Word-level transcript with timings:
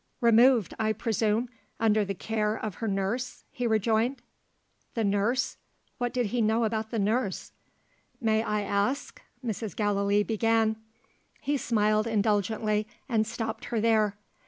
"Removed, 0.19 0.73
I 0.79 0.93
presume, 0.93 1.47
under 1.79 2.03
the 2.03 2.15
care 2.15 2.55
of 2.55 2.73
her 2.81 2.87
nurse?" 2.87 3.43
he 3.51 3.67
rejoined. 3.67 4.23
The 4.95 5.03
nurse? 5.03 5.57
What 5.99 6.11
did 6.11 6.25
he 6.33 6.41
know 6.41 6.63
about 6.63 6.89
the 6.89 6.97
nurse? 6.97 7.51
"May 8.19 8.41
I 8.41 8.61
ask?" 8.61 9.21
Mrs. 9.45 9.75
Gallilee 9.75 10.23
began. 10.23 10.77
He 11.39 11.55
smiled 11.55 12.07
indulgently, 12.07 12.87
and 13.07 13.27
stopped 13.27 13.65
her 13.65 13.79
there. 13.79 14.17